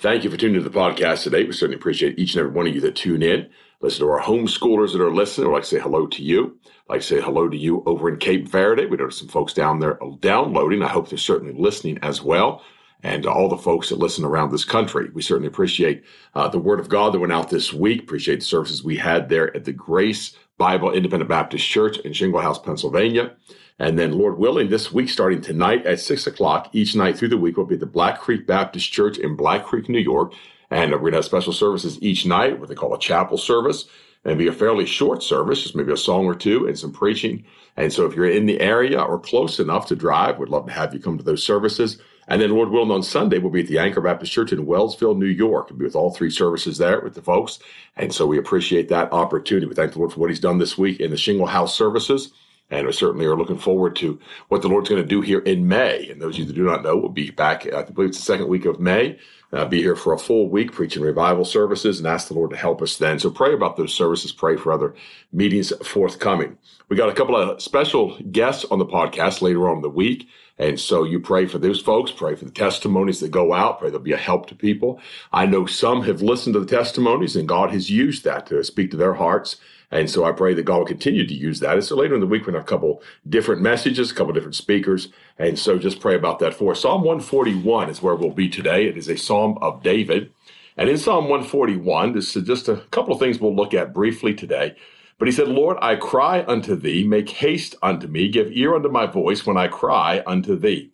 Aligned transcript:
Thank 0.00 0.24
you 0.24 0.30
for 0.30 0.38
tuning 0.38 0.62
to 0.62 0.66
the 0.66 0.74
podcast 0.74 1.24
today. 1.24 1.44
We 1.44 1.52
certainly 1.52 1.76
appreciate 1.76 2.18
each 2.18 2.32
and 2.32 2.40
every 2.40 2.52
one 2.52 2.66
of 2.66 2.74
you 2.74 2.80
that 2.80 2.96
tune 2.96 3.22
in. 3.22 3.50
Listen 3.82 4.06
to 4.06 4.10
our 4.10 4.22
homeschoolers 4.22 4.92
that 4.92 5.02
are 5.02 5.14
listening. 5.14 5.48
I'd 5.48 5.52
like 5.52 5.62
to 5.64 5.68
say 5.68 5.78
hello 5.78 6.06
to 6.06 6.22
you. 6.22 6.58
I'd 6.64 6.88
like 6.88 7.00
to 7.02 7.06
say 7.06 7.20
hello 7.20 7.50
to 7.50 7.56
you 7.58 7.82
over 7.84 8.08
in 8.08 8.16
Cape 8.16 8.48
Verde. 8.48 8.86
We 8.86 8.96
know 8.96 9.10
some 9.10 9.28
folks 9.28 9.52
down 9.52 9.78
there 9.78 9.98
downloading. 10.20 10.82
I 10.82 10.88
hope 10.88 11.10
they're 11.10 11.18
certainly 11.18 11.52
listening 11.52 11.98
as 12.00 12.22
well. 12.22 12.62
And 13.02 13.24
to 13.24 13.30
all 13.30 13.50
the 13.50 13.58
folks 13.58 13.90
that 13.90 13.98
listen 13.98 14.24
around 14.24 14.52
this 14.52 14.64
country. 14.64 15.10
We 15.12 15.20
certainly 15.20 15.48
appreciate 15.48 16.02
uh, 16.34 16.48
the 16.48 16.58
Word 16.58 16.80
of 16.80 16.88
God 16.88 17.12
that 17.12 17.20
went 17.20 17.34
out 17.34 17.50
this 17.50 17.74
week. 17.74 18.00
Appreciate 18.00 18.36
the 18.36 18.46
services 18.46 18.82
we 18.82 18.96
had 18.96 19.28
there 19.28 19.54
at 19.54 19.66
the 19.66 19.72
Grace 19.74 20.34
Bible 20.56 20.92
Independent 20.92 21.28
Baptist 21.28 21.68
Church 21.68 21.98
in 21.98 22.12
Shinglehouse, 22.12 22.64
Pennsylvania. 22.64 23.36
And 23.80 23.98
then, 23.98 24.12
Lord 24.12 24.36
willing, 24.36 24.68
this 24.68 24.92
week, 24.92 25.08
starting 25.08 25.40
tonight 25.40 25.86
at 25.86 26.00
six 26.00 26.26
o'clock, 26.26 26.68
each 26.74 26.94
night 26.94 27.16
through 27.16 27.30
the 27.30 27.38
week, 27.38 27.56
will 27.56 27.64
be 27.64 27.76
the 27.76 27.86
Black 27.86 28.20
Creek 28.20 28.46
Baptist 28.46 28.92
Church 28.92 29.16
in 29.16 29.36
Black 29.36 29.64
Creek, 29.64 29.88
New 29.88 29.98
York. 29.98 30.34
And 30.70 30.92
uh, 30.92 30.96
we're 30.96 31.10
going 31.10 31.12
to 31.12 31.18
have 31.18 31.24
special 31.24 31.54
services 31.54 31.96
each 32.02 32.26
night, 32.26 32.60
what 32.60 32.68
they 32.68 32.74
call 32.74 32.92
a 32.92 32.98
chapel 32.98 33.38
service, 33.38 33.86
and 34.22 34.36
be 34.36 34.48
a 34.48 34.52
fairly 34.52 34.84
short 34.84 35.22
service, 35.22 35.62
just 35.62 35.74
maybe 35.74 35.92
a 35.92 35.96
song 35.96 36.26
or 36.26 36.34
two 36.34 36.66
and 36.66 36.78
some 36.78 36.92
preaching. 36.92 37.42
And 37.74 37.90
so 37.90 38.04
if 38.04 38.14
you're 38.14 38.30
in 38.30 38.44
the 38.44 38.60
area 38.60 39.00
or 39.00 39.18
close 39.18 39.58
enough 39.58 39.86
to 39.86 39.96
drive, 39.96 40.36
we'd 40.36 40.50
love 40.50 40.66
to 40.66 40.72
have 40.72 40.92
you 40.92 41.00
come 41.00 41.16
to 41.16 41.24
those 41.24 41.42
services. 41.42 41.98
And 42.28 42.42
then, 42.42 42.50
Lord 42.50 42.68
willing, 42.68 42.90
on 42.90 43.02
Sunday, 43.02 43.38
we'll 43.38 43.50
be 43.50 43.62
at 43.62 43.68
the 43.68 43.78
Anchor 43.78 44.02
Baptist 44.02 44.30
Church 44.30 44.52
in 44.52 44.66
Wellsville, 44.66 45.16
New 45.16 45.24
York, 45.24 45.70
and 45.70 45.78
be 45.78 45.86
with 45.86 45.96
all 45.96 46.12
three 46.12 46.30
services 46.30 46.76
there 46.76 47.00
with 47.00 47.14
the 47.14 47.22
folks. 47.22 47.58
And 47.96 48.12
so 48.12 48.26
we 48.26 48.36
appreciate 48.36 48.90
that 48.90 49.10
opportunity. 49.10 49.66
We 49.66 49.74
thank 49.74 49.94
the 49.94 49.98
Lord 50.00 50.12
for 50.12 50.20
what 50.20 50.28
He's 50.28 50.38
done 50.38 50.58
this 50.58 50.76
week 50.76 51.00
in 51.00 51.10
the 51.10 51.16
Shinglehouse 51.16 51.70
services. 51.70 52.30
And 52.70 52.86
we 52.86 52.92
certainly 52.92 53.26
are 53.26 53.36
looking 53.36 53.58
forward 53.58 53.96
to 53.96 54.18
what 54.48 54.62
the 54.62 54.68
Lord's 54.68 54.88
going 54.88 55.02
to 55.02 55.08
do 55.08 55.20
here 55.20 55.40
in 55.40 55.66
May. 55.66 56.08
And 56.08 56.22
those 56.22 56.34
of 56.34 56.40
you 56.40 56.44
that 56.46 56.52
do 56.54 56.64
not 56.64 56.82
know, 56.82 56.96
we'll 56.96 57.08
be 57.08 57.30
back, 57.30 57.66
I 57.72 57.82
believe 57.82 58.10
it's 58.10 58.18
the 58.18 58.24
second 58.24 58.48
week 58.48 58.64
of 58.64 58.80
May 58.80 59.18
uh, 59.52 59.64
be 59.64 59.82
here 59.82 59.96
for 59.96 60.12
a 60.12 60.18
full 60.18 60.48
week 60.48 60.72
preaching 60.72 61.02
revival 61.02 61.44
services 61.44 61.98
and 61.98 62.06
ask 62.06 62.28
the 62.28 62.34
Lord 62.34 62.50
to 62.50 62.56
help 62.56 62.80
us 62.82 62.96
then. 62.96 63.18
So 63.18 63.30
pray 63.30 63.52
about 63.52 63.76
those 63.76 63.94
services, 63.94 64.32
pray 64.32 64.56
for 64.56 64.72
other 64.72 64.94
meetings 65.32 65.72
forthcoming. 65.84 66.58
We 66.88 66.96
got 66.96 67.08
a 67.08 67.14
couple 67.14 67.36
of 67.36 67.60
special 67.60 68.18
guests 68.30 68.64
on 68.70 68.78
the 68.78 68.86
podcast 68.86 69.42
later 69.42 69.68
on 69.68 69.76
in 69.76 69.82
the 69.82 69.90
week. 69.90 70.28
And 70.58 70.78
so 70.78 71.04
you 71.04 71.20
pray 71.20 71.46
for 71.46 71.58
those 71.58 71.80
folks, 71.80 72.12
pray 72.12 72.34
for 72.34 72.44
the 72.44 72.50
testimonies 72.50 73.20
that 73.20 73.30
go 73.30 73.54
out, 73.54 73.78
pray 73.78 73.88
they'll 73.88 73.98
be 73.98 74.12
a 74.12 74.18
help 74.18 74.46
to 74.48 74.54
people. 74.54 75.00
I 75.32 75.46
know 75.46 75.64
some 75.64 76.02
have 76.02 76.20
listened 76.20 76.52
to 76.52 76.60
the 76.60 76.66
testimonies 76.66 77.34
and 77.34 77.48
God 77.48 77.70
has 77.70 77.88
used 77.90 78.24
that 78.24 78.46
to 78.48 78.62
speak 78.62 78.90
to 78.90 78.96
their 78.98 79.14
hearts. 79.14 79.56
And 79.90 80.08
so 80.08 80.24
I 80.24 80.32
pray 80.32 80.54
that 80.54 80.62
God 80.62 80.78
will 80.78 80.86
continue 80.86 81.26
to 81.26 81.34
use 81.34 81.60
that. 81.60 81.74
And 81.74 81.84
so 81.84 81.96
later 81.96 82.14
in 82.14 82.20
the 82.20 82.26
week, 82.26 82.42
we're 82.42 82.52
going 82.52 82.54
to 82.54 82.60
have 82.60 82.68
a 82.68 82.70
couple 82.70 83.02
different 83.28 83.60
messages, 83.60 84.10
a 84.10 84.14
couple 84.14 84.32
different 84.32 84.54
speakers. 84.54 85.08
And 85.38 85.58
so 85.58 85.78
just 85.78 86.00
pray 86.00 86.14
about 86.14 86.38
that 86.40 86.54
for 86.54 86.72
us. 86.72 86.80
Psalm 86.80 87.02
141 87.02 87.90
is 87.90 88.00
where 88.00 88.14
we'll 88.14 88.30
be 88.30 88.48
today. 88.48 88.86
It 88.86 88.96
is 88.96 89.08
a 89.08 89.16
psalm 89.16 89.39
of 89.60 89.82
David. 89.82 90.32
And 90.76 90.88
in 90.88 90.96
Psalm 90.96 91.24
141, 91.28 92.12
this 92.12 92.36
is 92.36 92.44
just 92.44 92.68
a 92.68 92.76
couple 92.90 93.12
of 93.12 93.20
things 93.20 93.38
we'll 93.38 93.54
look 93.54 93.74
at 93.74 93.92
briefly 93.92 94.34
today. 94.34 94.74
But 95.18 95.28
he 95.28 95.32
said, 95.32 95.48
Lord, 95.48 95.76
I 95.82 95.96
cry 95.96 96.44
unto 96.46 96.74
thee, 96.74 97.06
make 97.06 97.28
haste 97.28 97.74
unto 97.82 98.06
me, 98.06 98.28
give 98.28 98.50
ear 98.52 98.74
unto 98.74 98.88
my 98.88 99.04
voice 99.06 99.44
when 99.44 99.58
I 99.58 99.68
cry 99.68 100.22
unto 100.26 100.56
thee. 100.56 100.90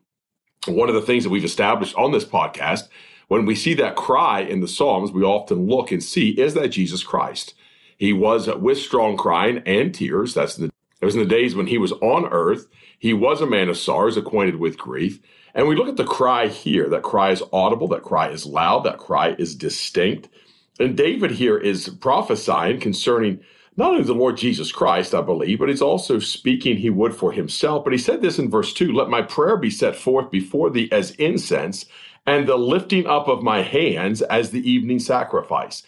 One 0.66 0.88
of 0.88 0.96
the 0.96 1.02
things 1.02 1.22
that 1.22 1.30
we've 1.30 1.44
established 1.44 1.94
on 1.94 2.10
this 2.10 2.24
podcast, 2.24 2.88
when 3.28 3.46
we 3.46 3.54
see 3.54 3.74
that 3.74 3.94
cry 3.94 4.40
in 4.40 4.60
the 4.60 4.66
Psalms, 4.66 5.12
we 5.12 5.22
often 5.22 5.68
look 5.68 5.92
and 5.92 6.02
see, 6.02 6.30
is 6.30 6.54
that 6.54 6.68
Jesus 6.68 7.04
Christ? 7.04 7.54
He 7.96 8.12
was 8.12 8.48
with 8.48 8.78
strong 8.78 9.16
crying 9.16 9.62
and 9.64 9.94
tears. 9.94 10.34
That's 10.34 10.56
the, 10.56 10.70
it 11.00 11.04
was 11.04 11.14
in 11.14 11.22
the 11.22 11.28
days 11.28 11.54
when 11.54 11.68
he 11.68 11.78
was 11.78 11.92
on 11.92 12.26
earth. 12.26 12.66
He 12.98 13.12
was 13.12 13.40
a 13.40 13.46
man 13.46 13.68
of 13.68 13.76
sorrows, 13.76 14.16
acquainted 14.16 14.56
with 14.56 14.78
grief. 14.78 15.20
And 15.56 15.66
we 15.66 15.74
look 15.74 15.88
at 15.88 15.96
the 15.96 16.04
cry 16.04 16.48
here. 16.48 16.88
That 16.90 17.02
cry 17.02 17.30
is 17.30 17.42
audible. 17.50 17.88
That 17.88 18.02
cry 18.02 18.28
is 18.28 18.44
loud. 18.44 18.84
That 18.84 18.98
cry 18.98 19.34
is 19.38 19.56
distinct. 19.56 20.28
And 20.78 20.96
David 20.96 21.32
here 21.32 21.56
is 21.56 21.88
prophesying 21.88 22.78
concerning 22.78 23.40
not 23.74 23.92
only 23.92 24.04
the 24.04 24.14
Lord 24.14 24.36
Jesus 24.36 24.70
Christ, 24.70 25.14
I 25.14 25.22
believe, 25.22 25.58
but 25.58 25.70
he's 25.70 25.82
also 25.82 26.18
speaking 26.18 26.76
he 26.76 26.90
would 26.90 27.14
for 27.14 27.32
himself. 27.32 27.84
But 27.84 27.94
he 27.94 27.98
said 27.98 28.20
this 28.20 28.38
in 28.38 28.50
verse 28.50 28.74
2 28.74 28.92
Let 28.92 29.08
my 29.08 29.22
prayer 29.22 29.56
be 29.56 29.70
set 29.70 29.96
forth 29.96 30.30
before 30.30 30.70
thee 30.70 30.90
as 30.92 31.12
incense, 31.12 31.86
and 32.26 32.46
the 32.46 32.56
lifting 32.56 33.06
up 33.06 33.26
of 33.26 33.42
my 33.42 33.62
hands 33.62 34.20
as 34.22 34.50
the 34.50 34.70
evening 34.70 34.98
sacrifice. 34.98 35.82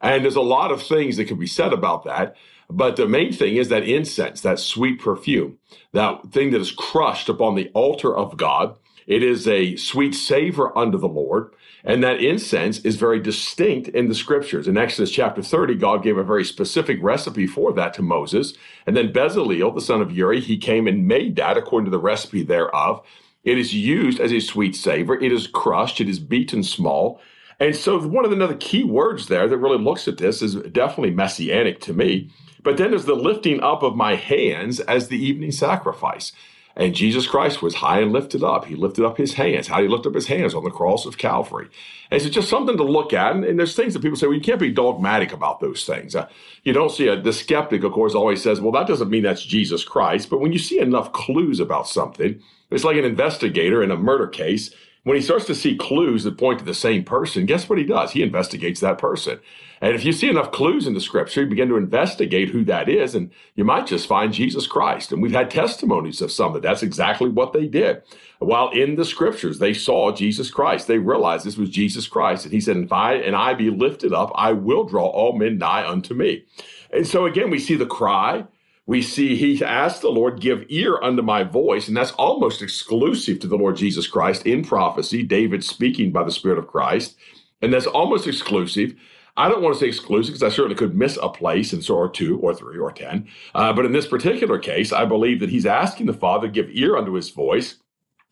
And 0.00 0.24
there's 0.24 0.36
a 0.36 0.40
lot 0.40 0.72
of 0.72 0.82
things 0.82 1.18
that 1.18 1.26
can 1.26 1.38
be 1.38 1.46
said 1.46 1.74
about 1.74 2.04
that. 2.04 2.36
But 2.70 2.96
the 2.96 3.08
main 3.08 3.32
thing 3.32 3.56
is 3.56 3.68
that 3.68 3.82
incense, 3.82 4.40
that 4.42 4.60
sweet 4.60 5.00
perfume, 5.00 5.58
that 5.92 6.30
thing 6.30 6.52
that 6.52 6.60
is 6.60 6.70
crushed 6.70 7.28
upon 7.28 7.54
the 7.54 7.70
altar 7.74 8.16
of 8.16 8.36
God. 8.36 8.76
It 9.06 9.22
is 9.22 9.46
a 9.48 9.76
sweet 9.76 10.14
savor 10.14 10.76
unto 10.76 10.98
the 10.98 11.08
Lord. 11.08 11.52
And 11.82 12.02
that 12.04 12.22
incense 12.22 12.78
is 12.80 12.96
very 12.96 13.20
distinct 13.20 13.88
in 13.88 14.08
the 14.08 14.14
scriptures. 14.14 14.68
In 14.68 14.76
Exodus 14.76 15.10
chapter 15.10 15.42
30, 15.42 15.76
God 15.76 16.02
gave 16.02 16.18
a 16.18 16.24
very 16.24 16.44
specific 16.44 16.98
recipe 17.02 17.46
for 17.46 17.72
that 17.72 17.94
to 17.94 18.02
Moses. 18.02 18.54
And 18.86 18.96
then 18.96 19.12
Bezaleel, 19.12 19.74
the 19.74 19.80
son 19.80 20.02
of 20.02 20.12
Uri, 20.12 20.40
he 20.40 20.58
came 20.58 20.86
and 20.86 21.08
made 21.08 21.36
that 21.36 21.56
according 21.56 21.86
to 21.86 21.90
the 21.90 21.98
recipe 21.98 22.42
thereof. 22.42 23.04
It 23.44 23.58
is 23.58 23.74
used 23.74 24.20
as 24.20 24.32
a 24.32 24.40
sweet 24.40 24.76
savor. 24.76 25.18
It 25.18 25.32
is 25.32 25.46
crushed. 25.46 26.00
It 26.00 26.08
is 26.08 26.18
beaten 26.18 26.62
small. 26.62 27.20
And 27.58 27.76
so 27.76 27.98
one 28.00 28.24
of 28.24 28.30
the 28.30 28.42
other 28.42 28.56
key 28.56 28.84
words 28.84 29.28
there 29.28 29.48
that 29.48 29.56
really 29.56 29.78
looks 29.78 30.08
at 30.08 30.18
this 30.18 30.42
is 30.42 30.56
definitely 30.56 31.10
messianic 31.10 31.80
to 31.80 31.92
me. 31.92 32.30
But 32.62 32.76
then 32.76 32.90
there's 32.90 33.06
the 33.06 33.14
lifting 33.14 33.60
up 33.62 33.82
of 33.82 33.96
my 33.96 34.16
hands 34.16 34.80
as 34.80 35.08
the 35.08 35.22
evening 35.22 35.52
sacrifice. 35.52 36.32
And 36.80 36.94
Jesus 36.94 37.26
Christ 37.26 37.60
was 37.60 37.74
high 37.74 38.00
and 38.00 38.10
lifted 38.10 38.42
up. 38.42 38.64
He 38.64 38.74
lifted 38.74 39.04
up 39.04 39.18
his 39.18 39.34
hands. 39.34 39.68
How 39.68 39.76
did 39.76 39.82
he 39.82 39.88
lift 39.90 40.06
up 40.06 40.14
his 40.14 40.28
hands? 40.28 40.54
On 40.54 40.64
the 40.64 40.70
cross 40.70 41.04
of 41.04 41.18
Calvary. 41.18 41.68
And 42.10 42.22
it's 42.22 42.34
just 42.34 42.48
something 42.48 42.78
to 42.78 42.82
look 42.82 43.12
at. 43.12 43.36
And, 43.36 43.44
and, 43.44 43.58
there's 43.58 43.76
things 43.76 43.92
that 43.92 44.00
people 44.00 44.16
say, 44.16 44.26
well, 44.26 44.34
you 44.34 44.40
can't 44.40 44.58
be 44.58 44.72
dogmatic 44.72 45.30
about 45.30 45.60
those 45.60 45.84
things. 45.84 46.16
Uh, 46.16 46.26
you 46.64 46.72
don't 46.72 46.90
see 46.90 47.06
a, 47.06 47.20
the 47.20 47.34
skeptic, 47.34 47.84
of 47.84 47.92
course, 47.92 48.14
always 48.14 48.42
says, 48.42 48.62
well, 48.62 48.72
that 48.72 48.86
doesn't 48.86 49.10
mean 49.10 49.24
that's 49.24 49.44
Jesus 49.44 49.84
Christ. 49.84 50.30
But 50.30 50.40
when 50.40 50.54
you 50.54 50.58
see 50.58 50.78
enough 50.78 51.12
clues 51.12 51.60
about 51.60 51.86
something, 51.86 52.40
it's 52.70 52.84
like 52.84 52.96
an 52.96 53.04
investigator 53.04 53.82
in 53.82 53.90
a 53.90 53.96
murder 53.98 54.26
case 54.26 54.70
when 55.02 55.16
he 55.16 55.22
starts 55.22 55.46
to 55.46 55.54
see 55.54 55.76
clues 55.76 56.24
that 56.24 56.36
point 56.36 56.58
to 56.58 56.64
the 56.64 56.74
same 56.74 57.04
person, 57.04 57.46
guess 57.46 57.68
what 57.68 57.78
he 57.78 57.84
does? 57.84 58.12
He 58.12 58.22
investigates 58.22 58.80
that 58.80 58.98
person. 58.98 59.40
And 59.80 59.94
if 59.94 60.04
you 60.04 60.12
see 60.12 60.28
enough 60.28 60.52
clues 60.52 60.86
in 60.86 60.92
the 60.92 61.00
scripture, 61.00 61.40
you 61.40 61.46
begin 61.46 61.70
to 61.70 61.76
investigate 61.76 62.50
who 62.50 62.64
that 62.64 62.86
is, 62.86 63.14
and 63.14 63.30
you 63.54 63.64
might 63.64 63.86
just 63.86 64.06
find 64.06 64.30
Jesus 64.32 64.66
Christ. 64.66 65.10
And 65.10 65.22
we've 65.22 65.32
had 65.32 65.50
testimonies 65.50 66.20
of 66.20 66.30
some 66.30 66.52
that 66.52 66.62
that's 66.62 66.82
exactly 66.82 67.30
what 67.30 67.54
they 67.54 67.66
did. 67.66 68.02
While 68.40 68.68
in 68.70 68.96
the 68.96 69.06
scriptures, 69.06 69.58
they 69.58 69.72
saw 69.72 70.12
Jesus 70.12 70.50
Christ. 70.50 70.86
They 70.86 70.98
realized 70.98 71.46
this 71.46 71.56
was 71.56 71.70
Jesus 71.70 72.06
Christ. 72.06 72.44
And 72.44 72.52
he 72.52 72.60
said, 72.60 72.76
If 72.76 72.92
I 72.92 73.14
and 73.14 73.34
I 73.34 73.54
be 73.54 73.70
lifted 73.70 74.12
up, 74.12 74.32
I 74.34 74.52
will 74.52 74.84
draw 74.84 75.06
all 75.06 75.38
men 75.38 75.56
nigh 75.56 75.86
unto 75.86 76.12
me. 76.12 76.44
And 76.92 77.06
so 77.06 77.24
again, 77.24 77.48
we 77.48 77.58
see 77.58 77.76
the 77.76 77.86
cry 77.86 78.44
we 78.90 79.02
see 79.02 79.36
he 79.36 79.64
asked 79.64 80.02
the 80.02 80.08
Lord, 80.08 80.40
Give 80.40 80.64
ear 80.68 80.98
unto 81.00 81.22
my 81.22 81.44
voice. 81.44 81.86
And 81.86 81.96
that's 81.96 82.10
almost 82.10 82.60
exclusive 82.60 83.38
to 83.38 83.46
the 83.46 83.56
Lord 83.56 83.76
Jesus 83.76 84.08
Christ 84.08 84.44
in 84.44 84.64
prophecy, 84.64 85.22
David 85.22 85.62
speaking 85.62 86.10
by 86.10 86.24
the 86.24 86.32
Spirit 86.32 86.58
of 86.58 86.66
Christ. 86.66 87.16
And 87.62 87.72
that's 87.72 87.86
almost 87.86 88.26
exclusive. 88.26 88.96
I 89.36 89.48
don't 89.48 89.62
want 89.62 89.76
to 89.76 89.80
say 89.80 89.86
exclusive 89.86 90.34
because 90.34 90.42
I 90.42 90.52
certainly 90.52 90.74
could 90.74 90.96
miss 90.96 91.16
a 91.22 91.28
place 91.28 91.72
and 91.72 91.84
so 91.84 91.94
or 91.94 92.08
two 92.08 92.40
or 92.40 92.52
three 92.52 92.78
or 92.78 92.90
ten. 92.90 93.28
Uh, 93.54 93.72
but 93.72 93.86
in 93.86 93.92
this 93.92 94.08
particular 94.08 94.58
case, 94.58 94.92
I 94.92 95.04
believe 95.04 95.38
that 95.38 95.50
he's 95.50 95.66
asking 95.66 96.06
the 96.06 96.12
Father, 96.12 96.48
give 96.48 96.68
ear 96.72 96.96
unto 96.96 97.12
his 97.12 97.30
voice. 97.30 97.76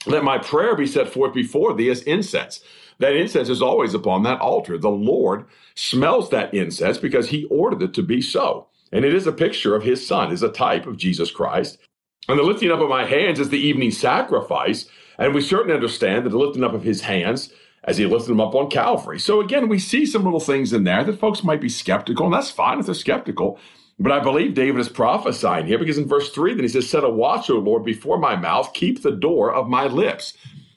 Let 0.06 0.24
my 0.24 0.38
prayer 0.38 0.74
be 0.74 0.88
set 0.88 1.08
forth 1.08 1.34
before 1.34 1.72
thee 1.72 1.88
as 1.88 2.02
incense. 2.02 2.64
That 2.98 3.14
incense 3.14 3.48
is 3.48 3.62
always 3.62 3.94
upon 3.94 4.24
that 4.24 4.40
altar. 4.40 4.76
The 4.76 4.90
Lord 4.90 5.44
smells 5.76 6.30
that 6.30 6.52
incense 6.52 6.98
because 6.98 7.28
he 7.28 7.44
ordered 7.44 7.82
it 7.82 7.94
to 7.94 8.02
be 8.02 8.20
so. 8.20 8.66
And 8.92 9.04
it 9.04 9.14
is 9.14 9.26
a 9.26 9.32
picture 9.32 9.74
of 9.74 9.82
his 9.82 10.06
son, 10.06 10.32
is 10.32 10.42
a 10.42 10.50
type 10.50 10.86
of 10.86 10.96
Jesus 10.96 11.30
Christ. 11.30 11.78
And 12.28 12.38
the 12.38 12.42
lifting 12.42 12.70
up 12.70 12.80
of 12.80 12.88
my 12.88 13.04
hands 13.04 13.40
is 13.40 13.48
the 13.48 13.58
evening 13.58 13.90
sacrifice. 13.90 14.86
And 15.18 15.34
we 15.34 15.40
certainly 15.40 15.74
understand 15.74 16.24
that 16.24 16.30
the 16.30 16.38
lifting 16.38 16.64
up 16.64 16.74
of 16.74 16.82
his 16.82 17.02
hands 17.02 17.52
as 17.84 17.96
he 17.96 18.06
lifted 18.06 18.30
them 18.30 18.40
up 18.40 18.54
on 18.54 18.70
Calvary. 18.70 19.18
So 19.18 19.40
again, 19.40 19.68
we 19.68 19.78
see 19.78 20.04
some 20.04 20.24
little 20.24 20.40
things 20.40 20.72
in 20.72 20.84
there 20.84 21.04
that 21.04 21.18
folks 21.18 21.42
might 21.42 21.60
be 21.60 21.68
skeptical, 21.68 22.26
and 22.26 22.34
that's 22.34 22.50
fine 22.50 22.78
if 22.78 22.86
they're 22.86 22.94
skeptical. 22.94 23.58
But 23.98 24.12
I 24.12 24.20
believe 24.20 24.54
David 24.54 24.80
is 24.80 24.88
prophesying 24.88 25.66
here 25.66 25.78
because 25.78 25.98
in 25.98 26.06
verse 26.06 26.30
3, 26.30 26.54
then 26.54 26.64
he 26.64 26.68
says, 26.68 26.88
Set 26.88 27.02
a 27.02 27.08
watch, 27.08 27.50
O 27.50 27.54
Lord, 27.54 27.84
before 27.84 28.18
my 28.18 28.36
mouth, 28.36 28.72
keep 28.72 29.02
the 29.02 29.10
door 29.10 29.52
of 29.52 29.68
my 29.68 29.86
lips. 29.86 30.34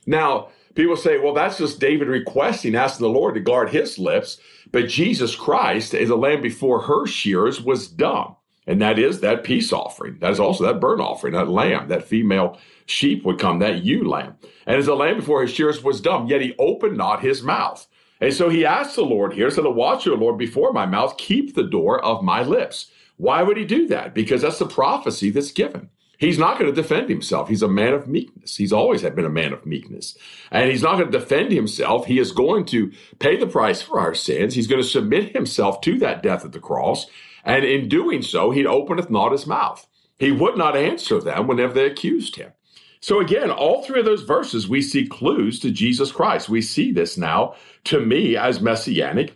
Now, 0.08 0.50
people 0.74 0.96
say, 0.96 1.20
well, 1.20 1.34
that's 1.34 1.58
just 1.58 1.80
David 1.80 2.08
requesting, 2.08 2.76
asking 2.76 3.06
the 3.06 3.14
Lord 3.14 3.36
to 3.36 3.42
guard 3.42 3.70
his 3.70 4.00
lips. 4.00 4.40
But 4.72 4.88
Jesus 4.88 5.36
Christ, 5.36 5.94
as 5.94 6.10
a 6.10 6.16
lamb 6.16 6.42
before 6.42 6.82
her 6.82 7.06
shears, 7.06 7.62
was 7.62 7.88
dumb. 7.88 8.36
And 8.68 8.82
that 8.82 9.00
is 9.00 9.22
that 9.22 9.44
peace 9.44 9.74
offering. 9.74 10.18
That 10.20 10.32
is 10.32 10.40
also 10.40 10.64
that 10.66 10.80
burnt 10.80 11.02
offering, 11.02 11.34
that 11.34 11.50
lamb, 11.50 11.88
that 11.90 12.04
female 12.04 12.60
sheep 12.86 13.26
would 13.26 13.40
come, 13.40 13.60
that 13.60 13.84
ewe 13.84 14.08
lamb. 14.08 14.36
And 14.66 14.78
as 14.78 14.88
a 14.88 14.96
lamb 14.96 15.18
before 15.18 15.42
his 15.42 15.52
shears 15.52 15.84
was 15.84 16.00
dumb, 16.00 16.28
yet 16.28 16.42
he 16.42 16.56
opened 16.60 16.96
not 16.96 17.22
his 17.22 17.42
mouth. 17.42 17.88
And 18.22 18.34
so 18.34 18.50
he 18.50 18.64
asked 18.66 18.96
the 18.96 19.04
Lord 19.04 19.34
here, 19.34 19.50
said, 19.50 19.66
Watch, 19.66 20.06
O 20.08 20.14
Lord, 20.14 20.38
before 20.38 20.72
my 20.72 20.86
mouth, 20.86 21.18
keep 21.18 21.56
the 21.56 21.64
door 21.64 22.04
of 22.06 22.24
my 22.24 22.44
lips. 22.44 22.92
Why 23.18 23.42
would 23.42 23.58
he 23.58 23.66
do 23.66 23.88
that? 23.88 24.14
Because 24.14 24.44
that's 24.44 24.60
the 24.60 24.68
prophecy 24.68 25.32
that's 25.32 25.52
given. 25.52 25.90
He's 26.22 26.38
not 26.38 26.60
going 26.60 26.72
to 26.72 26.82
defend 26.82 27.10
himself. 27.10 27.50
He's 27.50 27.64
a 27.64 27.68
man 27.68 27.96
of 27.96 28.08
meekness. 28.08 28.56
He's 28.56 28.72
always 28.72 29.02
had 29.02 29.16
been 29.16 29.26
a 29.26 29.30
man 29.30 29.54
of 29.54 29.66
meekness. 29.66 30.16
And 30.52 30.70
he's 30.70 30.84
not 30.84 31.00
going 31.00 31.12
to 31.12 31.20
defend 31.20 31.52
himself. 31.52 32.06
He 32.06 32.20
is 32.20 32.32
going 32.32 32.66
to 32.66 32.92
pay 33.18 33.38
the 33.38 33.48
price 33.48 33.82
for 33.82 34.00
our 34.00 34.14
sins. 34.14 34.54
He's 34.54 34.68
going 34.68 34.84
to 34.84 34.88
submit 34.88 35.36
himself 35.36 35.82
to 35.82 35.98
that 35.98 36.22
death 36.22 36.46
at 36.46 36.52
the 36.52 36.60
cross. 36.60 37.08
And 37.44 37.66
in 37.66 37.90
doing 37.90 38.22
so, 38.22 38.52
he 38.52 38.68
openeth 38.68 39.10
not 39.10 39.32
his 39.32 39.48
mouth. 39.48 39.88
He 40.20 40.32
would 40.32 40.58
not 40.58 40.78
answer 40.78 41.20
them 41.20 41.48
whenever 41.48 41.74
they 41.74 41.88
accused 41.88 42.36
him. 42.36 42.52
So 43.00 43.20
again, 43.20 43.50
all 43.50 43.82
three 43.82 44.02
of 44.02 44.06
those 44.06 44.22
verses, 44.22 44.70
we 44.70 44.84
see 44.84 45.08
clues 45.08 45.60
to 45.62 45.72
Jesus 45.72 46.12
Christ. 46.12 46.50
We 46.50 46.62
see 46.62 46.92
this 46.92 47.18
now 47.18 47.56
to 47.86 48.00
me 48.00 48.38
as 48.38 48.62
messianic. 48.62 49.36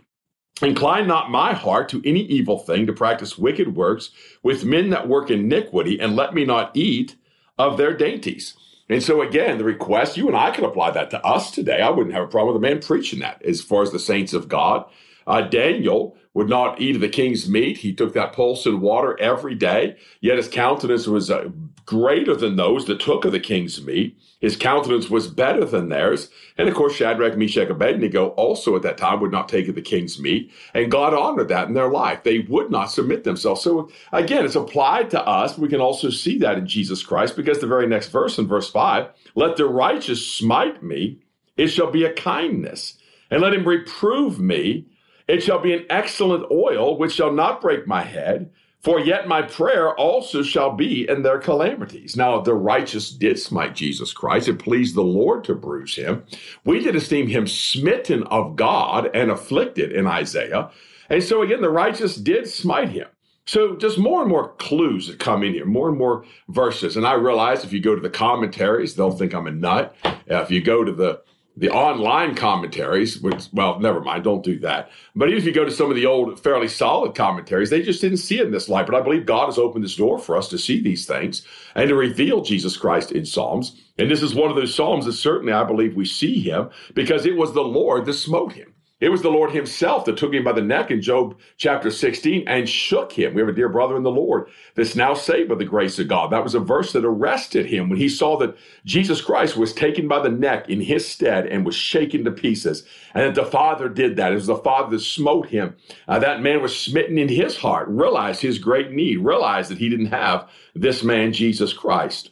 Incline 0.61 1.05
not 1.05 1.29
my 1.29 1.53
heart 1.53 1.89
to 1.89 2.01
any 2.05 2.21
evil 2.21 2.59
thing 2.59 2.87
to 2.87 2.93
practice 2.93 3.37
wicked 3.37 3.75
works 3.75 4.11
with 4.41 4.63
men 4.63 4.89
that 4.91 5.07
work 5.07 5.29
iniquity, 5.29 5.99
and 5.99 6.15
let 6.15 6.33
me 6.33 6.45
not 6.45 6.71
eat 6.73 7.15
of 7.57 7.77
their 7.77 7.95
dainties. 7.95 8.55
And 8.87 9.03
so 9.03 9.21
again, 9.21 9.57
the 9.57 9.63
request, 9.63 10.15
you 10.15 10.27
and 10.27 10.37
I 10.37 10.51
can 10.51 10.63
apply 10.63 10.91
that 10.91 11.09
to 11.11 11.25
us 11.25 11.51
today. 11.51 11.81
I 11.81 11.89
wouldn't 11.89 12.13
have 12.13 12.23
a 12.23 12.27
problem 12.27 12.53
with 12.53 12.63
a 12.63 12.67
man 12.67 12.81
preaching 12.81 13.19
that 13.19 13.41
as 13.43 13.61
far 13.61 13.81
as 13.81 13.91
the 13.91 13.99
saints 13.99 14.33
of 14.33 14.47
God. 14.47 14.85
Uh, 15.27 15.41
Daniel 15.41 16.15
would 16.35 16.47
not 16.47 16.79
eat 16.79 16.95
of 16.95 17.01
the 17.01 17.09
king's 17.09 17.49
meat. 17.49 17.77
He 17.77 17.93
took 17.93 18.13
that 18.13 18.33
pulse 18.33 18.65
and 18.65 18.81
water 18.81 19.19
every 19.19 19.55
day, 19.55 19.97
yet 20.21 20.37
his 20.37 20.47
countenance 20.47 21.07
was 21.07 21.31
uh, 21.31 21.49
greater 21.85 22.35
than 22.35 22.55
those 22.55 22.85
that 22.85 22.99
took 22.99 23.25
of 23.25 23.31
the 23.31 23.39
king's 23.39 23.83
meat. 23.83 24.17
His 24.39 24.55
countenance 24.55 25.09
was 25.09 25.27
better 25.27 25.65
than 25.65 25.89
theirs. 25.89 26.29
And 26.57 26.67
of 26.67 26.75
course, 26.75 26.95
Shadrach, 26.95 27.37
Meshach, 27.37 27.63
and 27.63 27.71
Abednego 27.71 28.29
also 28.29 28.75
at 28.75 28.81
that 28.81 28.97
time 28.97 29.19
would 29.19 29.31
not 29.31 29.49
take 29.49 29.67
of 29.67 29.75
the 29.75 29.81
king's 29.81 30.19
meat. 30.19 30.51
And 30.73 30.91
God 30.91 31.13
honored 31.13 31.49
that 31.49 31.67
in 31.67 31.73
their 31.73 31.89
life. 31.89 32.23
They 32.23 32.39
would 32.39 32.71
not 32.71 32.91
submit 32.91 33.23
themselves. 33.23 33.61
So 33.61 33.89
again, 34.11 34.45
it's 34.45 34.55
applied 34.55 35.09
to 35.11 35.25
us. 35.25 35.57
We 35.57 35.69
can 35.69 35.81
also 35.81 36.09
see 36.09 36.37
that 36.39 36.57
in 36.57 36.67
Jesus 36.67 37.03
Christ 37.03 37.35
because 37.35 37.59
the 37.59 37.67
very 37.67 37.87
next 37.87 38.09
verse 38.09 38.37
in 38.37 38.47
verse 38.47 38.69
5 38.69 39.09
let 39.35 39.57
the 39.57 39.65
righteous 39.65 40.25
smite 40.25 40.81
me, 40.81 41.19
it 41.57 41.67
shall 41.67 41.91
be 41.91 42.03
a 42.03 42.13
kindness. 42.13 42.97
And 43.29 43.41
let 43.41 43.53
him 43.53 43.67
reprove 43.67 44.39
me, 44.39 44.87
it 45.27 45.41
shall 45.41 45.59
be 45.59 45.73
an 45.73 45.85
excellent 45.89 46.49
oil 46.51 46.97
which 46.97 47.13
shall 47.13 47.31
not 47.31 47.61
break 47.61 47.87
my 47.87 48.03
head. 48.03 48.51
For 48.85 48.99
yet 48.99 49.27
my 49.27 49.41
prayer 49.41 49.95
also 49.95 50.43
shall 50.43 50.71
be 50.71 51.09
in 51.09 51.23
their 51.23 51.39
calamities. 51.39 52.15
Now, 52.15 52.39
the 52.39 52.53
righteous 52.53 53.09
did 53.09 53.39
smite 53.39 53.73
Jesus 53.73 54.13
Christ. 54.13 54.47
It 54.47 54.59
pleased 54.59 54.93
the 54.93 55.01
Lord 55.01 55.43
to 55.45 55.55
bruise 55.55 55.95
him. 55.95 56.23
We 56.65 56.81
did 56.81 56.95
esteem 56.95 57.25
him 57.25 57.47
smitten 57.47 58.21
of 58.25 58.55
God 58.55 59.09
and 59.15 59.31
afflicted 59.31 59.91
in 59.91 60.05
Isaiah. 60.05 60.69
And 61.09 61.23
so, 61.23 61.41
again, 61.41 61.61
the 61.61 61.69
righteous 61.71 62.15
did 62.15 62.47
smite 62.47 62.89
him. 62.89 63.07
So, 63.47 63.75
just 63.75 63.97
more 63.97 64.21
and 64.21 64.29
more 64.29 64.49
clues 64.59 65.07
that 65.07 65.17
come 65.17 65.41
in 65.41 65.53
here, 65.53 65.65
more 65.65 65.89
and 65.89 65.97
more 65.97 66.23
verses. 66.49 66.95
And 66.95 67.07
I 67.07 67.13
realize 67.13 67.63
if 67.63 67.73
you 67.73 67.79
go 67.79 67.95
to 67.95 68.01
the 68.01 68.09
commentaries, 68.11 68.93
they'll 68.93 69.09
think 69.09 69.33
I'm 69.33 69.47
a 69.47 69.51
nut. 69.51 69.95
If 70.27 70.51
you 70.51 70.61
go 70.61 70.83
to 70.83 70.91
the 70.91 71.23
the 71.57 71.69
online 71.69 72.35
commentaries, 72.35 73.19
which, 73.21 73.47
well, 73.53 73.79
never 73.79 74.01
mind, 74.01 74.23
don't 74.23 74.43
do 74.43 74.59
that. 74.59 74.89
But 75.15 75.29
even 75.29 75.39
if 75.39 75.45
you 75.45 75.53
go 75.53 75.65
to 75.65 75.71
some 75.71 75.89
of 75.89 75.95
the 75.95 76.05
old, 76.05 76.39
fairly 76.39 76.67
solid 76.67 77.15
commentaries, 77.15 77.69
they 77.69 77.81
just 77.81 78.01
didn't 78.01 78.17
see 78.17 78.39
it 78.39 78.45
in 78.45 78.51
this 78.51 78.69
light. 78.69 78.85
But 78.85 78.95
I 78.95 79.01
believe 79.01 79.25
God 79.25 79.45
has 79.45 79.57
opened 79.57 79.83
this 79.83 79.95
door 79.95 80.19
for 80.19 80.35
us 80.35 80.49
to 80.49 80.57
see 80.57 80.81
these 80.81 81.05
things 81.05 81.45
and 81.73 81.87
to 81.89 81.95
reveal 81.95 82.41
Jesus 82.41 82.75
Christ 82.75 83.11
in 83.11 83.25
Psalms. 83.25 83.81
And 83.97 84.11
this 84.11 84.21
is 84.21 84.35
one 84.35 84.49
of 84.49 84.57
those 84.57 84.75
Psalms 84.75 85.05
that 85.05 85.13
certainly 85.13 85.53
I 85.53 85.63
believe 85.63 85.95
we 85.95 86.05
see 86.05 86.41
him 86.41 86.69
because 86.93 87.25
it 87.25 87.37
was 87.37 87.53
the 87.53 87.63
Lord 87.63 88.05
that 88.05 88.13
smote 88.13 88.53
him. 88.53 88.74
It 89.01 89.09
was 89.09 89.21
the 89.21 89.29
Lord 89.29 89.51
himself 89.51 90.05
that 90.05 90.15
took 90.15 90.33
him 90.33 90.45
by 90.45 90.53
the 90.53 90.61
neck 90.61 90.89
in 90.89 91.01
Job 91.01 91.37
chapter 91.57 91.91
16 91.91 92.47
and 92.47 92.67
shook 92.67 93.11
him. 93.11 93.33
We 93.33 93.41
have 93.41 93.49
a 93.49 93.53
dear 93.53 93.67
brother 93.67 93.97
in 93.97 94.03
the 94.03 94.09
Lord 94.09 94.47
that's 94.73 94.95
now 94.95 95.13
saved 95.13 95.49
by 95.49 95.55
the 95.55 95.65
grace 95.65 95.99
of 95.99 96.07
God. 96.07 96.31
That 96.31 96.45
was 96.45 96.55
a 96.55 96.61
verse 96.61 96.93
that 96.93 97.03
arrested 97.03 97.65
him 97.65 97.89
when 97.89 97.99
he 97.99 98.07
saw 98.07 98.37
that 98.37 98.55
Jesus 98.85 99.19
Christ 99.19 99.57
was 99.57 99.73
taken 99.73 100.07
by 100.07 100.19
the 100.19 100.29
neck 100.29 100.69
in 100.69 100.79
his 100.79 101.05
stead 101.05 101.45
and 101.45 101.65
was 101.65 101.75
shaken 101.75 102.23
to 102.23 102.31
pieces. 102.31 102.87
And 103.13 103.23
that 103.23 103.35
the 103.35 103.49
Father 103.49 103.89
did 103.89 104.15
that. 104.15 104.31
It 104.31 104.35
was 104.35 104.47
the 104.47 104.55
Father 104.55 104.91
that 104.91 105.03
smote 105.03 105.49
him. 105.49 105.75
Uh, 106.07 106.19
that 106.19 106.41
man 106.41 106.61
was 106.61 106.79
smitten 106.79 107.17
in 107.17 107.27
his 107.27 107.57
heart, 107.57 107.89
realized 107.89 108.41
his 108.41 108.59
great 108.59 108.91
need, 108.91 109.17
realized 109.17 109.71
that 109.71 109.77
he 109.77 109.89
didn't 109.89 110.05
have 110.07 110.49
this 110.73 111.03
man, 111.03 111.33
Jesus 111.33 111.73
Christ. 111.73 112.31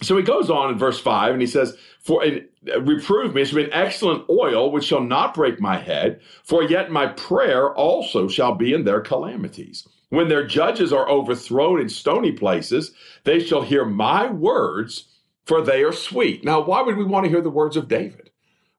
So 0.00 0.16
he 0.16 0.22
goes 0.22 0.48
on 0.48 0.70
in 0.70 0.78
verse 0.78 1.00
5 1.00 1.32
and 1.32 1.40
he 1.40 1.46
says, 1.46 1.76
For 2.00 2.24
uh, 2.24 2.80
reprove 2.80 3.34
me, 3.34 3.42
it's 3.42 3.52
been 3.52 3.72
excellent 3.72 4.28
oil 4.30 4.70
which 4.70 4.84
shall 4.84 5.00
not 5.00 5.34
break 5.34 5.60
my 5.60 5.76
head, 5.76 6.20
for 6.44 6.62
yet 6.62 6.90
my 6.90 7.08
prayer 7.08 7.74
also 7.74 8.28
shall 8.28 8.54
be 8.54 8.72
in 8.72 8.84
their 8.84 9.00
calamities. 9.00 9.86
When 10.10 10.28
their 10.28 10.46
judges 10.46 10.92
are 10.92 11.08
overthrown 11.08 11.80
in 11.80 11.88
stony 11.88 12.32
places, 12.32 12.92
they 13.24 13.40
shall 13.40 13.62
hear 13.62 13.84
my 13.84 14.30
words, 14.30 15.08
for 15.44 15.62
they 15.62 15.82
are 15.82 15.92
sweet. 15.92 16.44
Now, 16.44 16.60
why 16.60 16.80
would 16.80 16.96
we 16.96 17.04
want 17.04 17.24
to 17.24 17.30
hear 17.30 17.42
the 17.42 17.50
words 17.50 17.76
of 17.76 17.88
David? 17.88 18.30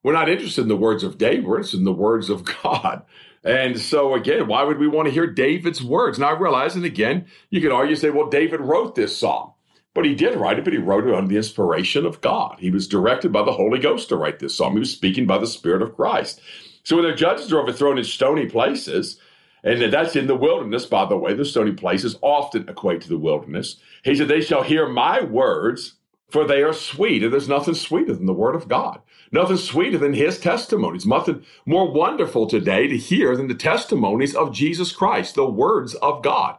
We're 0.01 0.13
not 0.13 0.29
interested 0.29 0.61
in 0.61 0.69
the 0.69 0.77
words 0.77 1.03
of 1.03 1.17
David, 1.17 1.45
we're 1.45 1.57
interested 1.57 1.79
in 1.79 1.83
the 1.83 1.91
words 1.91 2.29
of 2.29 2.45
God. 2.63 3.03
And 3.43 3.79
so, 3.79 4.15
again, 4.15 4.47
why 4.47 4.63
would 4.63 4.79
we 4.79 4.87
want 4.87 5.07
to 5.07 5.13
hear 5.13 5.27
David's 5.27 5.83
words? 5.83 6.19
Now, 6.19 6.29
I 6.29 6.39
realize, 6.39 6.75
and 6.75 6.83
again, 6.83 7.27
you 7.49 7.61
could 7.61 7.71
argue, 7.71 7.95
say, 7.95 8.09
well, 8.09 8.29
David 8.29 8.59
wrote 8.59 8.95
this 8.95 9.15
psalm. 9.15 9.53
But 9.99 10.05
he 10.05 10.15
did 10.15 10.37
write 10.37 10.57
it, 10.57 10.63
but 10.63 10.71
he 10.71 10.79
wrote 10.79 11.05
it 11.05 11.13
under 11.13 11.27
the 11.27 11.35
inspiration 11.35 12.05
of 12.05 12.21
God. 12.21 12.55
He 12.59 12.71
was 12.71 12.87
directed 12.87 13.33
by 13.33 13.43
the 13.43 13.51
Holy 13.51 13.79
Ghost 13.79 14.07
to 14.07 14.15
write 14.15 14.39
this 14.39 14.55
psalm. 14.55 14.71
He 14.71 14.79
was 14.79 14.93
speaking 14.93 15.25
by 15.25 15.37
the 15.37 15.45
Spirit 15.45 15.81
of 15.81 15.93
Christ. 15.97 16.39
So 16.85 16.95
when 16.95 17.03
their 17.03 17.13
judges 17.13 17.51
are 17.51 17.59
overthrown 17.59 17.97
in 17.97 18.05
stony 18.05 18.45
places, 18.45 19.19
and 19.61 19.91
that's 19.91 20.15
in 20.15 20.27
the 20.27 20.37
wilderness, 20.37 20.85
by 20.85 21.03
the 21.03 21.17
way, 21.17 21.33
the 21.33 21.43
stony 21.43 21.73
places 21.73 22.15
often 22.21 22.69
equate 22.69 23.01
to 23.01 23.09
the 23.09 23.17
wilderness. 23.17 23.75
He 24.05 24.15
said, 24.15 24.29
They 24.29 24.39
shall 24.39 24.63
hear 24.63 24.87
my 24.87 25.19
words, 25.19 25.95
for 26.29 26.47
they 26.47 26.63
are 26.63 26.71
sweet. 26.71 27.21
And 27.21 27.33
there's 27.33 27.49
nothing 27.49 27.73
sweeter 27.73 28.13
than 28.13 28.25
the 28.25 28.31
word 28.31 28.55
of 28.55 28.69
God, 28.69 29.01
nothing 29.33 29.57
sweeter 29.57 29.97
than 29.97 30.13
his 30.13 30.39
testimonies, 30.39 31.05
nothing 31.05 31.43
more 31.65 31.91
wonderful 31.91 32.47
today 32.47 32.87
to 32.87 32.95
hear 32.95 33.35
than 33.35 33.49
the 33.49 33.53
testimonies 33.53 34.33
of 34.33 34.53
Jesus 34.53 34.93
Christ, 34.93 35.35
the 35.35 35.45
words 35.45 35.93
of 35.95 36.23
God. 36.23 36.57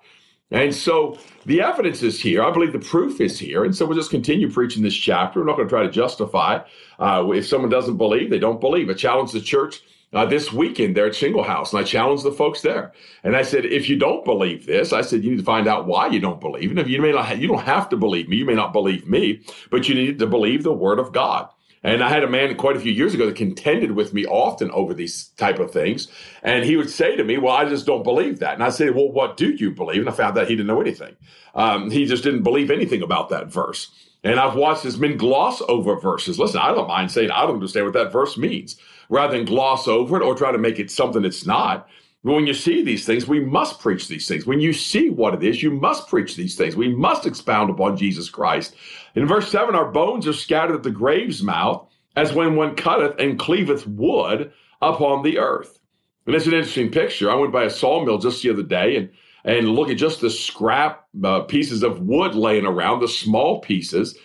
And 0.51 0.75
so 0.75 1.19
the 1.47 1.61
evidence 1.63 2.03
is 2.03 2.21
here. 2.21 2.43
I 2.43 2.51
believe 2.51 2.73
the 2.73 2.81
proof 2.81 3.21
is 3.21 3.39
here. 3.39 3.65
And 3.65 3.75
so 3.75 3.87
we'll 3.87 3.97
just 3.97 4.11
continue 4.11 4.51
preaching 4.51 4.83
this 4.83 4.95
chapter. 4.97 5.41
We're 5.41 5.47
not 5.47 5.57
going 5.57 5.69
to 5.69 5.73
try 5.73 5.83
to 5.83 5.91
justify. 5.91 6.61
Uh, 6.99 7.31
if 7.33 7.47
someone 7.47 7.71
doesn't 7.71 7.97
believe, 7.97 8.31
they 8.31 8.39
don't 8.39 8.61
believe. 8.61 8.91
I 8.91 8.95
challenge 8.95 9.33
the 9.33 9.41
church 9.41 9.83
uh, 10.13 10.27
this 10.27 10.53
weekend 10.53 10.97
there 10.97 11.07
at 11.07 11.13
Shinglehouse, 11.13 11.71
and 11.73 11.81
I 11.81 11.85
challenged 11.85 12.25
the 12.25 12.33
folks 12.33 12.63
there. 12.63 12.93
And 13.23 13.37
I 13.37 13.43
said, 13.43 13.65
if 13.65 13.89
you 13.89 13.97
don't 13.97 14.25
believe 14.25 14.67
this, 14.67 14.93
I 14.93 15.03
said 15.03 15.23
you 15.23 15.31
need 15.31 15.39
to 15.39 15.45
find 15.45 15.69
out 15.69 15.87
why 15.87 16.09
you 16.09 16.19
don't 16.19 16.41
believe. 16.41 16.71
And 16.71 16.81
if 16.81 16.89
you 16.89 17.01
may 17.01 17.13
not, 17.13 17.39
you 17.39 17.47
don't 17.47 17.63
have 17.63 17.89
to 17.91 17.97
believe 17.97 18.29
me. 18.29 18.37
You 18.37 18.45
may 18.45 18.55
not 18.55 18.73
believe 18.73 19.09
me, 19.09 19.41
but 19.71 19.89
you 19.89 19.95
need 19.95 20.19
to 20.19 20.27
believe 20.27 20.63
the 20.63 20.73
Word 20.73 20.99
of 20.99 21.13
God. 21.13 21.49
And 21.83 22.05
I 22.05 22.11
had 22.11 22.23
a 22.23 22.29
man 22.29 22.55
quite 22.57 22.77
a 22.77 22.81
few 22.81 22.93
years 22.93 23.15
ago 23.15 23.27
that 23.27 23.37
contended 23.37 23.93
with 23.93 24.13
me 24.13 24.27
often 24.27 24.71
over 24.73 24.93
these 24.93 25.29
type 25.39 25.59
of 25.59 25.71
things. 25.71 26.09
And 26.43 26.65
he 26.65 26.77
would 26.77 26.91
say 26.91 27.17
to 27.17 27.25
me, 27.25 27.39
well, 27.39 27.55
I 27.55 27.65
just 27.65 27.87
don't 27.87 28.03
believe 28.03 28.39
that. 28.41 28.55
And 28.55 28.63
I 28.63 28.69
say, 28.69 28.91
well, 28.91 29.11
what 29.11 29.37
do 29.37 29.51
you 29.51 29.71
believe? 29.71 30.01
And 30.01 30.09
I 30.09 30.13
found 30.13 30.37
that 30.37 30.49
he 30.49 30.57
didn't 30.57 30.67
know 30.67 30.81
anything. 30.81 31.17
Um, 31.55 31.91
he 31.91 32.05
just 32.05 32.23
didn't 32.23 32.43
believe 32.43 32.71
anything 32.71 33.03
about 33.03 33.31
that 33.31 33.47
verse. 33.47 33.91
And 34.23 34.39
I've 34.39 34.55
watched 34.55 34.83
his 34.83 34.99
men 34.99 35.17
gloss 35.17 35.63
over 35.63 35.99
verses. 35.99 36.39
Listen, 36.39 36.61
I 36.61 36.73
don't 36.73 36.89
mind 36.89 37.11
saying 37.11 37.31
I 37.31 37.43
don't 37.43 37.55
understand 37.55 37.87
what 37.87 37.95
that 37.95 38.13
verse 38.13 38.37
means 38.37 38.77
rather 39.09 39.37
than 39.37 39.47
gloss 39.47 39.89
over 39.89 40.17
it 40.17 40.23
or 40.23 40.35
try 40.35 40.53
to 40.53 40.59
make 40.59 40.79
it 40.79 40.91
something 40.91 41.25
it's 41.25 41.47
not. 41.47 41.89
When 42.23 42.47
you 42.47 42.53
see 42.53 42.83
these 42.83 43.07
things, 43.07 43.27
we 43.27 43.41
must 43.41 43.81
preach 43.81 44.09
these 44.09 44.29
things. 44.29 44.47
When 44.47 44.61
you 44.61 44.75
see 44.75 45.09
what 45.09 45.35
it 45.35 45.43
is, 45.43 45.63
you 45.63 45.71
must 45.71 46.09
preach 46.09 46.37
these 46.37 46.55
things. 46.55 46.77
We 46.77 46.95
must 46.95 47.27
expound 47.27 47.71
upon 47.71 47.97
Jesus 47.97 48.29
Christ. 48.29 48.77
In 49.15 49.27
verse 49.27 49.51
7, 49.51 49.75
our 49.75 49.91
bones 49.91 50.27
are 50.27 50.35
scattered 50.35 50.77
at 50.77 50.83
the 50.83 50.91
grave's 50.91 51.43
mouth, 51.43 51.89
as 52.17 52.35
when 52.35 52.57
one 52.57 52.77
cutteth 52.77 53.19
and 53.19 53.39
cleaveth 53.39 53.87
wood 53.87 54.53
upon 54.83 55.23
the 55.23 55.39
earth. 55.39 55.79
And 56.27 56.37
it's 56.37 56.47
an 56.47 56.53
interesting 56.53 56.91
picture. 56.91 57.31
I 57.31 57.37
went 57.37 57.53
by 57.53 57.65
a 57.65 57.71
sawmill 57.71 58.19
just 58.19 58.43
the 58.43 58.51
other 58.51 58.63
day, 58.63 58.97
and 58.97 59.11
and 59.45 59.71
look 59.71 59.89
at 59.89 59.97
just 59.97 60.21
the 60.21 60.31
scrap 60.31 61.07
uh, 61.25 61.41
pieces 61.41 61.83
of 61.83 62.01
wood 62.01 62.35
laying 62.35 62.67
around, 62.67 63.01
the 63.01 63.09
small 63.09 63.61
pieces, 63.61 64.17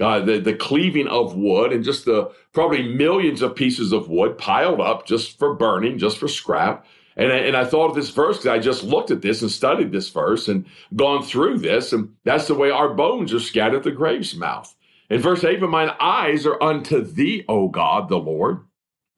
uh, 0.00 0.20
the, 0.20 0.40
the 0.40 0.54
cleaving 0.54 1.06
of 1.06 1.36
wood, 1.36 1.72
and 1.72 1.84
just 1.84 2.04
the 2.04 2.30
probably 2.52 2.82
millions 2.82 3.42
of 3.42 3.54
pieces 3.54 3.92
of 3.92 4.08
wood 4.08 4.36
piled 4.36 4.80
up 4.80 5.06
just 5.06 5.38
for 5.38 5.54
burning, 5.54 5.98
just 5.98 6.18
for 6.18 6.28
scrap. 6.28 6.84
And, 7.16 7.30
and 7.30 7.56
I 7.56 7.64
thought 7.64 7.90
of 7.90 7.96
this 7.96 8.10
verse 8.10 8.38
because 8.38 8.50
I 8.50 8.58
just 8.58 8.82
looked 8.82 9.10
at 9.10 9.22
this 9.22 9.42
and 9.42 9.50
studied 9.50 9.92
this 9.92 10.10
verse 10.10 10.48
and 10.48 10.66
gone 10.94 11.22
through 11.22 11.58
this. 11.58 11.92
And 11.92 12.14
that's 12.24 12.48
the 12.48 12.54
way 12.54 12.70
our 12.70 12.92
bones 12.92 13.32
are 13.32 13.40
scattered 13.40 13.78
at 13.78 13.82
the 13.84 13.92
grave's 13.92 14.34
mouth. 14.34 14.74
In 15.10 15.20
verse 15.20 15.44
8, 15.44 15.60
but 15.60 15.70
mine 15.70 15.90
eyes 16.00 16.46
are 16.46 16.60
unto 16.62 17.02
thee, 17.02 17.44
O 17.48 17.68
God, 17.68 18.08
the 18.08 18.16
Lord. 18.16 18.60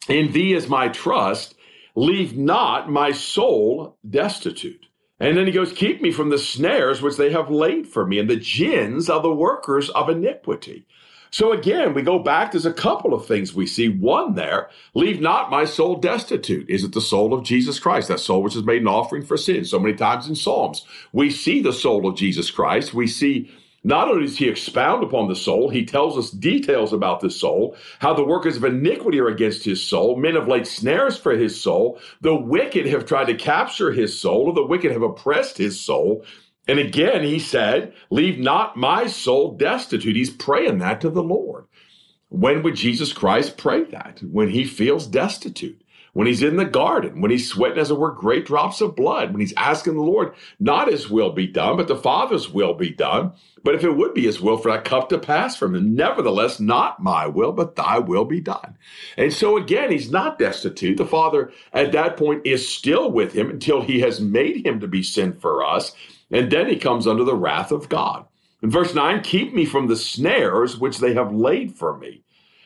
In 0.09 0.33
thee 0.33 0.53
is 0.53 0.69
my 0.69 0.89
trust. 0.89 1.55
Leave 1.95 2.37
not 2.37 2.91
my 2.91 3.13
soul 3.13 3.97
destitute. 4.09 4.87
And 5.19 5.37
then 5.37 5.47
he 5.47 5.53
goes, 5.53 5.73
Keep 5.73 6.03
me 6.03 6.13
from 6.13 6.29
the 6.29 6.39
snares 6.39 7.01
which 7.01 7.17
they 7.17 7.31
have 7.31 7.51
laid 7.51 7.87
for 7.87 8.05
me, 8.05 8.19
and 8.19 8.29
the 8.29 8.37
gins 8.37 9.09
of 9.09 9.23
the 9.23 9.33
workers 9.33 9.89
of 9.91 10.11
iniquity. 10.11 10.87
So 11.31 11.53
again, 11.53 11.95
we 11.95 12.03
go 12.03 12.19
back. 12.19 12.53
There's 12.53 12.67
a 12.67 12.73
couple 12.73 13.15
of 13.15 13.27
things 13.27 13.55
we 13.55 13.67
see. 13.67 13.89
One 13.89 14.35
there, 14.35 14.71
leave 14.95 15.21
not 15.21 15.51
my 15.51 15.65
soul 15.65 15.97
destitute. 15.97 16.69
Is 16.69 16.85
it 16.85 16.93
the 16.93 17.01
soul 17.01 17.35
of 17.35 17.45
Jesus 17.45 17.79
Christ? 17.79 18.09
That 18.09 18.21
soul 18.21 18.43
which 18.43 18.57
is 18.57 18.65
made 18.65 18.83
an 18.83 18.89
offering 18.89 19.23
for 19.23 19.37
sin. 19.37 19.65
So 19.65 19.79
many 19.79 19.95
times 19.95 20.29
in 20.29 20.35
Psalms, 20.35 20.85
we 21.13 21.31
see 21.31 21.61
the 21.61 21.73
soul 21.73 22.07
of 22.07 22.17
Jesus 22.17 22.51
Christ. 22.51 22.95
We 22.95 23.07
see 23.07 23.51
not 23.87 24.09
only 24.09 24.23
does 24.27 24.39
he 24.39 24.49
expound 24.49 25.05
upon 25.05 25.29
the 25.29 25.37
soul, 25.37 25.71
he 25.71 25.85
tells 25.85 26.19
us 26.19 26.31
details 26.31 26.93
about 26.93 27.21
the 27.21 27.31
soul, 27.31 27.77
how 28.01 28.13
the 28.13 28.25
workers 28.25 28.57
of 28.57 28.65
iniquity 28.65 29.21
are 29.21 29.29
against 29.29 29.65
his 29.65 29.81
soul, 29.81 30.17
men 30.17 30.35
have 30.35 30.49
laid 30.49 30.67
snares 30.67 31.17
for 31.17 31.37
his 31.37 31.61
soul, 31.61 32.01
the 32.21 32.35
wicked 32.35 32.87
have 32.87 33.05
tried 33.05 33.27
to 33.27 33.35
capture 33.35 33.93
his 33.93 34.19
soul, 34.21 34.49
or 34.49 34.55
the 34.55 34.67
wicked 34.67 34.91
have 34.91 35.03
oppressed 35.03 35.57
his 35.57 35.81
soul. 35.81 36.25
And 36.69 36.79
again, 36.79 37.23
he 37.23 37.39
said, 37.39 37.93
Leave 38.11 38.39
not 38.39 38.77
my 38.77 39.07
soul 39.07 39.53
destitute. 39.53 40.17
He's 40.17 40.31
praying 40.31 40.79
that 40.79 41.01
to 41.03 41.11
the 41.11 41.23
Lord. 41.23 41.67
When 42.29 42.63
would 42.63 42.75
Jesus 42.75 43.13
Christ 43.13 43.57
pray 43.57 43.85
that? 43.85 44.21
When 44.23 44.49
he 44.49 44.65
feels 44.65 45.07
destitute 45.07 45.81
when 46.17 46.27
he's 46.27 46.43
in 46.43 46.57
the 46.57 46.65
garden, 46.65 47.21
when 47.21 47.31
he's 47.31 47.47
sweating, 47.47 47.77
as 47.77 47.91
it 47.91 47.99
were, 47.99 48.11
great 48.11 48.47
drops 48.47 48.81
of 48.81 48.97
blood, 48.97 49.33
when 49.33 49.41
he's 49.43 49.53
asking 49.55 49.97
the 49.97 50.01
Lord, 50.01 50.33
not 50.59 50.91
his 50.91 51.11
will 51.11 51.31
be 51.31 51.47
done, 51.47 51.77
but 51.77 51.89
the 51.89 51.95
Father's 51.95 52.49
will 52.49 52.73
be 52.73 52.89
done. 52.89 53.33
But 53.63 53.75
if 53.75 53.85
it 53.85 53.95
would 53.95 54.15
be 54.15 54.23
his 54.23 54.41
will 54.41 54.57
for 54.57 54.73
that 54.73 54.87
cup 54.87 55.11
to 55.11 55.19
pass 55.19 55.59
from 55.59 55.75
him, 55.75 55.95
nevertheless, 55.95 56.59
not 56.59 57.03
my 57.03 57.27
will, 57.27 57.53
but 57.53 57.77
thy 57.77 57.99
will 57.99 58.25
be 58.25 58.41
done. 58.41 58.79
And 59.19 59.31
so 59.31 59.59
again, 59.59 59.91
he's 59.91 60.11
not 60.11 60.39
destitute. 60.39 60.97
The 60.97 61.05
Father 61.05 61.53
at 61.75 61.93
that 61.93 62.17
point 62.17 62.47
is 62.47 62.67
still 62.67 63.11
with 63.11 63.35
him 63.35 63.51
until 63.51 63.83
he 63.83 64.01
has 64.01 64.19
made 64.19 64.65
him 64.65 64.81
to 64.81 64.89
be 64.89 65.03
sin 65.03 65.35
for 65.35 65.63
us. 65.63 65.95
And 66.31 66.51
then 66.51 66.67
he 66.67 66.77
comes 66.77 67.07
under 67.07 67.25
the 67.25 67.37
wrath 67.37 67.71
of 67.71 67.91
God. 67.91 68.25
In 68.63 68.71
verse 68.71 68.95
9, 68.95 69.21
keep 69.21 69.53
me 69.53 69.67
from 69.67 69.87
the 69.87 69.97
snares 69.97 70.79
which 70.79 70.97
they 70.97 71.13
have 71.13 71.31
laid 71.31 71.75
for 71.75 71.95
me. 71.99 72.23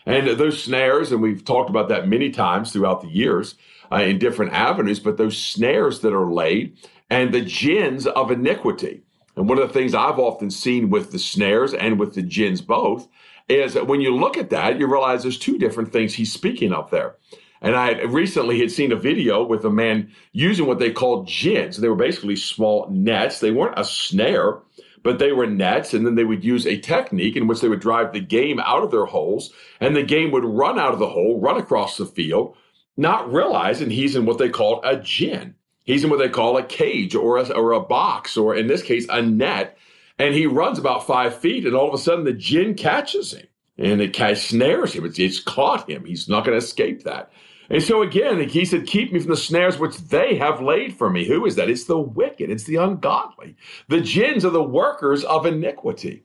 And 0.07 0.27
those 0.27 0.63
snares, 0.63 1.13
and 1.13 1.23
we've 1.23 1.45
talked 1.45 1.71
about 1.71 1.89
that 1.89 2.09
many 2.09 2.31
times 2.31 2.73
throughout 2.73 3.03
the 3.03 3.09
years 3.09 3.55
uh, 3.93 3.97
in 3.97 4.19
different 4.19 4.53
avenues, 4.53 5.01
but 5.01 5.17
those 5.17 5.37
snares 5.37 6.01
that 6.01 6.15
are 6.15 6.31
laid 6.31 6.77
and 7.11 7.35
the 7.35 7.41
gins 7.41 8.07
of 8.07 8.31
iniquity. 8.31 9.03
And 9.37 9.49
one 9.49 9.59
of 9.59 9.69
the 9.69 9.75
things 9.75 9.95
I've 9.95 10.19
often 10.19 10.51
seen 10.51 10.91
with 10.91 11.13
the 11.13 11.19
snares 11.19 11.75
and 11.75 11.99
with 11.99 12.15
the 12.15 12.23
gins 12.23 12.61
both 12.61 13.09
is 13.49 13.75
that 13.75 13.87
when 13.87 14.01
you 14.01 14.15
look 14.15 14.37
at 14.37 14.51
that, 14.51 14.79
you 14.79 14.87
realize 14.87 15.23
there's 15.23 15.39
two 15.39 15.59
different 15.59 15.93
things 15.93 16.15
he's 16.15 16.33
speaking 16.33 16.73
of 16.73 16.91
there. 16.91 17.17
And 17.63 17.77
I 17.77 18.03
recently 18.03 18.59
had 18.59 18.71
seen 18.71 18.93
a 18.93 18.97
video 18.97 19.45
with 19.45 19.65
a 19.65 19.71
man 19.71 20.13
using 20.33 20.67
what 20.67 20.79
they 20.79 20.91
called 20.91 21.29
gins. 21.29 21.77
They 21.77 21.89
were 21.89 21.95
basically 21.95 22.37
small 22.37 22.89
nets. 22.91 23.41
They 23.41 23.51
weren't 23.51 23.79
a 23.79 23.85
snare, 23.85 24.61
but 25.03 25.19
they 25.19 25.33
were 25.33 25.47
nets, 25.47 25.95
and 25.95 26.05
then 26.05 26.15
they 26.15 26.25
would 26.25 26.45
use 26.45 26.67
a 26.67 26.81
technique 26.81 27.37
in 27.37 27.47
which 27.47 27.61
they 27.61 27.69
would 27.69 27.81
drive 27.81 28.13
the 28.13 28.21
game 28.21 28.61
out 28.61 28.83
of 28.83 28.91
their 28.91 29.07
holes, 29.07 29.53
and 29.81 29.95
the 29.95 30.03
game 30.03 30.31
would 30.31 30.45
run 30.45 30.79
out 30.79 30.93
of 30.93 30.99
the 30.99 31.09
hole, 31.09 31.41
run 31.41 31.57
across 31.57 31.97
the 31.97 32.07
field, 32.07 32.57
not 32.97 33.33
realizing 33.33 33.91
he's 33.91 34.17
in 34.17 34.27
what 34.27 34.39
they 34.39 34.49
called 34.49 34.81
a 34.85 34.97
gin. 34.97 35.55
He's 35.85 36.05
in 36.05 36.11
what 36.11 36.19
they 36.19 36.29
call 36.29 36.57
a 36.57 36.63
cage 36.63 37.15
or 37.15 37.39
a, 37.39 37.49
or 37.53 37.73
a 37.73 37.81
box, 37.81 38.37
or 38.37 38.55
in 38.55 38.67
this 38.67 38.83
case, 38.83 39.07
a 39.09 39.23
net. 39.23 39.79
And 40.19 40.35
he 40.35 40.47
runs 40.47 40.79
about 40.79 41.07
five 41.07 41.37
feet, 41.37 41.65
and 41.65 41.75
all 41.75 41.89
of 41.89 41.95
a 41.95 41.99
sudden 41.99 42.25
the 42.25 42.33
gin 42.33 42.75
catches 42.75 43.33
him 43.33 43.47
and 43.81 44.03
it 44.03 44.37
snares 44.37 44.93
him. 44.93 45.05
It's, 45.07 45.19
it's 45.19 45.41
caught 45.41 45.89
him. 45.89 46.05
He's 46.05 46.29
not 46.29 46.45
going 46.45 46.59
to 46.59 46.65
escape 46.65 47.05
that. 47.05 47.33
And 47.71 47.83
so 47.83 48.03
again, 48.03 48.47
he 48.49 48.65
said, 48.65 48.87
Keep 48.87 49.13
me 49.13 49.21
from 49.21 49.31
the 49.31 49.37
snares 49.37 49.79
which 49.79 49.97
they 49.97 50.35
have 50.35 50.61
laid 50.61 50.97
for 50.97 51.09
me. 51.09 51.27
Who 51.27 51.47
is 51.47 51.55
that? 51.55 51.71
It's 51.71 51.85
the 51.85 51.99
wicked, 51.99 52.51
it's 52.51 52.65
the 52.65 52.77
ungodly. 52.77 53.57
The 53.89 54.01
gins 54.01 54.45
are 54.45 54.51
the 54.51 54.63
workers 54.63 55.25
of 55.25 55.47
iniquity. 55.47 56.25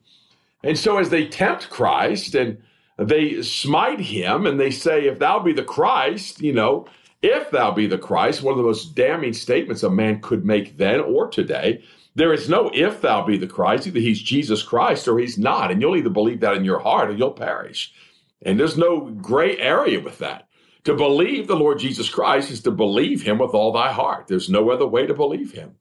And 0.63 0.77
so 0.77 0.97
as 0.97 1.11
they 1.11 1.27
tempt 1.27 1.69
Christ 1.69 2.33
and 2.33 2.57
they 2.97 3.43
smite 3.43 3.99
him 3.99 4.47
and 4.47 4.59
they 4.59 4.71
say, 4.71 5.05
If 5.05 5.19
thou 5.19 5.39
be 5.39 5.53
the 5.53 5.63
Christ, 5.63 6.41
you 6.41 6.51
know, 6.51 6.87
if 7.21 7.51
thou 7.51 7.71
be 7.71 7.85
the 7.85 7.97
Christ, 7.97 8.41
one 8.41 8.53
of 8.53 8.57
the 8.57 8.63
most 8.63 8.95
damning 8.95 9.33
statements 9.33 9.83
a 9.83 9.89
man 9.89 10.21
could 10.21 10.45
make 10.45 10.77
then 10.77 10.99
or 10.99 11.27
today. 11.27 11.83
There 12.15 12.33
is 12.33 12.49
no 12.49 12.71
if 12.73 13.01
thou 13.01 13.25
be 13.25 13.37
the 13.37 13.45
Christ, 13.45 13.87
either 13.87 13.99
he's 13.99 14.21
Jesus 14.21 14.63
Christ 14.63 15.07
or 15.07 15.19
he's 15.19 15.37
not. 15.37 15.69
And 15.69 15.81
you'll 15.81 15.97
either 15.97 16.09
believe 16.09 16.39
that 16.39 16.55
in 16.55 16.65
your 16.65 16.79
heart 16.79 17.09
or 17.09 17.13
you'll 17.13 17.31
perish. 17.31 17.93
And 18.41 18.59
there's 18.59 18.77
no 18.77 19.01
gray 19.01 19.57
area 19.57 19.99
with 19.99 20.17
that. 20.19 20.47
To 20.85 20.95
believe 20.95 21.47
the 21.47 21.55
Lord 21.55 21.79
Jesus 21.79 22.09
Christ 22.09 22.51
is 22.51 22.61
to 22.61 22.71
believe 22.71 23.23
him 23.23 23.39
with 23.39 23.51
all 23.53 23.71
thy 23.71 23.91
heart. 23.91 24.27
There's 24.27 24.49
no 24.49 24.69
other 24.69 24.85
way 24.85 25.07
to 25.07 25.13
believe 25.13 25.51
him. 25.51 25.75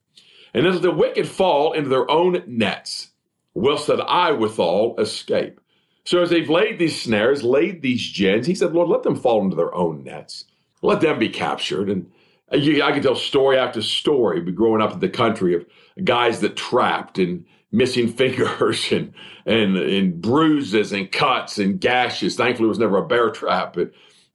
And 0.53 0.65
as 0.65 0.81
the 0.81 0.91
wicked 0.91 1.27
fall 1.27 1.73
into 1.73 1.89
their 1.89 2.09
own 2.09 2.43
nets, 2.47 3.11
whilst 3.53 3.87
that 3.87 4.01
I 4.01 4.31
withal 4.31 4.95
escape. 4.99 5.59
So 6.05 6.21
as 6.21 6.29
they've 6.29 6.49
laid 6.49 6.79
these 6.79 6.99
snares, 6.99 7.43
laid 7.43 7.81
these 7.81 8.11
gins, 8.11 8.47
he 8.47 8.55
said, 8.55 8.73
Lord, 8.73 8.89
let 8.89 9.03
them 9.03 9.15
fall 9.15 9.43
into 9.43 9.55
their 9.55 9.73
own 9.73 10.03
nets. 10.03 10.45
Let 10.81 11.01
them 11.01 11.19
be 11.19 11.29
captured. 11.29 11.89
And 11.89 12.11
I 12.51 12.91
could 12.91 13.03
tell 13.03 13.15
story 13.15 13.57
after 13.57 13.81
story, 13.81 14.39
growing 14.51 14.81
up 14.81 14.93
in 14.93 14.99
the 14.99 15.09
country 15.09 15.55
of 15.55 15.65
guys 16.03 16.39
that 16.41 16.55
trapped 16.55 17.19
and 17.19 17.45
missing 17.71 18.07
fingers 18.11 18.91
and, 18.91 19.13
and, 19.45 19.77
and 19.77 20.21
bruises 20.21 20.91
and 20.91 21.11
cuts 21.11 21.59
and 21.59 21.79
gashes. 21.79 22.35
Thankfully, 22.35 22.67
it 22.67 22.69
was 22.69 22.79
never 22.79 22.97
a 22.97 23.07
bear 23.07 23.29
trap, 23.29 23.73
but 23.73 23.91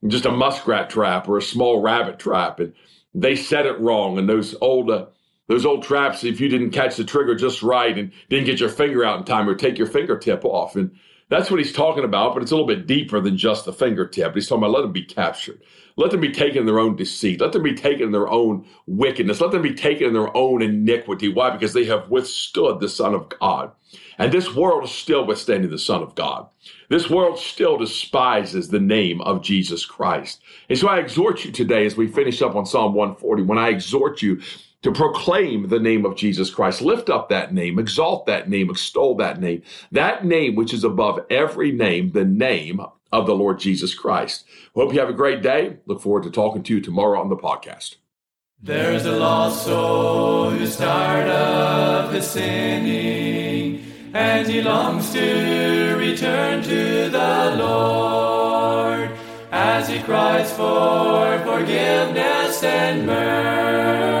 just 0.07 0.25
a 0.25 0.31
muskrat 0.31 0.89
trap 0.89 1.27
or 1.27 1.37
a 1.37 1.41
small 1.41 1.81
rabbit 1.81 2.19
trap, 2.19 2.59
and 2.59 2.73
they 3.13 3.35
set 3.35 3.65
it 3.65 3.79
wrong. 3.79 4.17
And 4.17 4.27
those 4.27 4.55
old 4.61 4.89
uh, 4.89 5.07
those 5.47 5.65
old 5.65 5.83
traps, 5.83 6.23
if 6.23 6.39
you 6.39 6.47
didn't 6.47 6.71
catch 6.71 6.95
the 6.95 7.03
trigger 7.03 7.35
just 7.35 7.61
right 7.61 7.97
and 7.97 8.11
didn't 8.29 8.45
get 8.45 8.59
your 8.59 8.69
finger 8.69 9.03
out 9.03 9.19
in 9.19 9.25
time, 9.25 9.47
or 9.47 9.55
take 9.55 9.77
your 9.77 9.87
fingertip 9.87 10.45
off, 10.45 10.75
and 10.75 10.91
that's 11.31 11.49
what 11.49 11.59
he's 11.59 11.71
talking 11.71 12.03
about. 12.03 12.33
But 12.33 12.43
it's 12.43 12.51
a 12.51 12.55
little 12.55 12.67
bit 12.67 12.85
deeper 12.85 13.21
than 13.21 13.37
just 13.37 13.63
the 13.63 13.71
fingertip. 13.71 14.35
He's 14.35 14.47
talking 14.47 14.63
about 14.63 14.73
let 14.73 14.81
them 14.81 14.91
be 14.91 15.05
captured. 15.05 15.61
Let 15.95 16.11
them 16.11 16.19
be 16.19 16.31
taken 16.31 16.59
in 16.59 16.65
their 16.65 16.79
own 16.79 16.95
deceit. 16.95 17.39
Let 17.39 17.53
them 17.53 17.63
be 17.63 17.73
taken 17.73 18.03
in 18.03 18.11
their 18.11 18.27
own 18.27 18.65
wickedness. 18.85 19.39
Let 19.39 19.51
them 19.51 19.61
be 19.61 19.73
taken 19.73 20.07
in 20.07 20.13
their 20.13 20.35
own 20.35 20.61
iniquity. 20.61 21.29
Why? 21.29 21.49
Because 21.49 21.73
they 21.73 21.85
have 21.85 22.09
withstood 22.09 22.79
the 22.79 22.89
Son 22.89 23.13
of 23.13 23.29
God. 23.39 23.71
And 24.17 24.31
this 24.31 24.53
world 24.53 24.83
is 24.83 24.91
still 24.91 25.25
withstanding 25.25 25.71
the 25.71 25.77
Son 25.77 26.03
of 26.03 26.15
God. 26.15 26.47
This 26.89 27.09
world 27.09 27.39
still 27.39 27.77
despises 27.77 28.67
the 28.67 28.79
name 28.79 29.21
of 29.21 29.41
Jesus 29.41 29.85
Christ. 29.85 30.41
And 30.69 30.77
so 30.77 30.89
I 30.89 30.99
exhort 30.99 31.45
you 31.45 31.51
today 31.51 31.85
as 31.85 31.95
we 31.95 32.07
finish 32.07 32.41
up 32.41 32.55
on 32.55 32.65
Psalm 32.65 32.93
140, 32.93 33.43
when 33.43 33.57
I 33.57 33.69
exhort 33.69 34.21
you 34.21 34.41
to 34.81 34.91
proclaim 34.91 35.67
the 35.67 35.79
name 35.79 36.05
of 36.05 36.15
Jesus 36.15 36.49
Christ, 36.49 36.81
lift 36.81 37.09
up 37.09 37.29
that 37.29 37.53
name, 37.53 37.77
exalt 37.77 38.25
that 38.25 38.49
name, 38.49 38.69
extol 38.69 39.15
that 39.15 39.39
name, 39.39 39.61
that 39.91 40.25
name 40.25 40.55
which 40.55 40.73
is 40.73 40.83
above 40.83 41.19
every 41.29 41.71
name, 41.71 42.11
the 42.11 42.25
name 42.25 42.81
of 43.11 43.27
the 43.27 43.35
Lord 43.35 43.59
Jesus 43.59 43.93
Christ. 43.93 44.45
Hope 44.73 44.93
you 44.93 44.99
have 44.99 45.09
a 45.09 45.13
great 45.13 45.41
day. 45.41 45.77
Look 45.85 46.01
forward 46.01 46.23
to 46.23 46.31
talking 46.31 46.63
to 46.63 46.75
you 46.75 46.81
tomorrow 46.81 47.19
on 47.19 47.29
the 47.29 47.37
podcast. 47.37 47.97
There's 48.63 49.05
a 49.05 49.17
lost 49.17 49.65
soul 49.65 50.51
who's 50.51 50.77
tired 50.77 51.29
of 51.29 52.13
his 52.13 52.27
sinning, 52.27 53.83
and 54.13 54.47
he 54.47 54.61
longs 54.61 55.11
to 55.13 55.95
return 55.97 56.63
to 56.63 57.09
the 57.09 57.55
Lord 57.57 59.11
as 59.51 59.89
he 59.89 59.99
cries 59.99 60.51
for 60.53 61.39
forgiveness 61.39 62.63
and 62.63 63.05
mercy. 63.07 64.20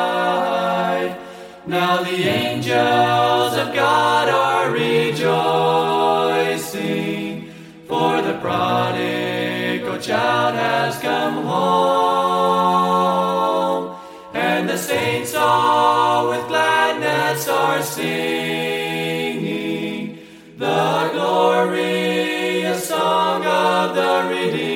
Now 1.67 2.01
the 2.01 2.09
angels 2.09 3.55
of 3.55 3.71
God 3.75 4.29
are 4.29 4.71
rejoicing, 4.71 5.21
for 7.87 8.19
the 8.23 8.33
prodigal 8.39 9.99
child 9.99 10.55
has 10.55 10.97
come 10.97 11.43
home, 11.45 12.35
and 14.33 14.67
the 14.67 14.75
saints 14.75 15.35
all 15.35 16.29
with 16.29 16.47
gladness 16.47 17.47
are 17.47 17.83
singing 17.83 18.97
the 20.57 21.09
glorious 21.13 22.87
song 22.87 23.45
of 23.45 23.93
the 23.93 24.29
redeemed. 24.29 24.70